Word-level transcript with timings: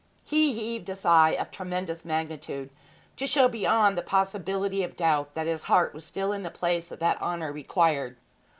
He 0.25 0.53
heaved 0.53 0.89
a 0.89 0.95
sigh 0.95 1.33
of 1.39 1.51
tremendous 1.51 2.03
magnitude, 2.05 2.71
to 3.17 3.27
show 3.27 3.47
beyond 3.47 3.95
the 3.95 4.01
possibility 4.01 4.81
of 4.83 4.97
doubt 4.97 5.35
that 5.35 5.45
his 5.45 5.65
heart 5.69 5.93
was 5.93 6.03
still 6.07 6.33
in 6.33 6.41
the 6.41 6.49
place 6.49 6.89
that 6.89 7.21
honour 7.21 7.51
required. 7.53 8.17